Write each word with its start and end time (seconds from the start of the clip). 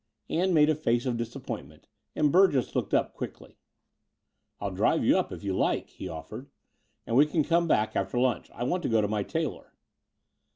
Ann 0.31 0.51
made 0.51 0.67
a 0.67 0.73
face 0.73 1.05
of 1.05 1.15
disappointment; 1.15 1.85
and 2.15 2.31
Burgess 2.31 2.75
looked 2.75 2.91
up 2.91 3.13
quickly. 3.13 3.59
"I'll 4.59 4.71
drive 4.71 5.03
you 5.05 5.15
up, 5.15 5.31
if 5.31 5.43
you 5.43 5.55
like," 5.55 5.89
he 5.91 6.07
offered; 6.09 6.49
"and 7.05 7.15
we 7.15 7.27
can 7.27 7.43
come 7.43 7.67
back 7.67 7.95
after 7.95 8.17
Itmch. 8.17 8.49
I 8.51 8.63
want 8.63 8.81
to 8.81 8.89
go 8.89 9.01
to 9.01 9.07
my 9.07 9.21
tailor." 9.21 9.73